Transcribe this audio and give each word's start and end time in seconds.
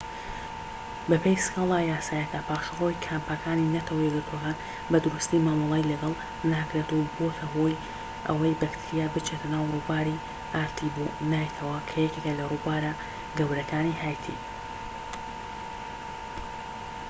بەپێی 1.09 1.41
سكالا 1.45 1.79
یاساییەکە 1.91 2.39
پاشەڕۆی 2.47 2.99
کامپەکانی 3.05 3.71
نەتەوەیەکگرتوەکان 3.75 4.55
بە 4.91 4.97
دروستیی 5.03 5.45
مامەڵەی 5.47 5.89
لەگەڵ 5.91 6.13
ناکرێت 6.51 6.89
و 6.93 7.09
بۆتە 7.15 7.45
هۆی 7.53 7.81
ئەوەی 8.27 8.59
بەکتریا 8.61 9.07
بچێتە 9.15 9.47
ناو 9.53 9.69
ڕووباری 9.71 10.21
ئارتیبۆنایتەوە 10.53 11.77
کە 11.87 11.95
یەکێکە 12.05 12.33
لە 12.39 12.43
رووبارە 12.51 12.91
گەورەکانی 13.37 13.99
هایتی 14.01 14.37